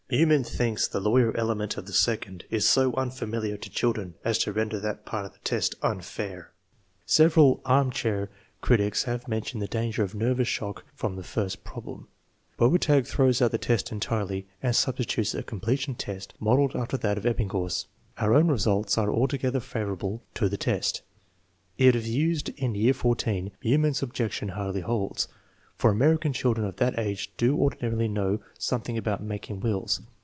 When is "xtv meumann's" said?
22.93-24.03